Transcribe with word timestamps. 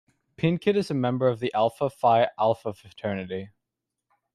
Pinkett 0.35 0.75
is 0.75 0.89
a 0.89 0.95
member 0.95 1.27
of 1.27 1.43
Alpha 1.53 1.87
Phi 1.87 2.27
Alpha 2.39 2.73
fraternity. 2.73 3.51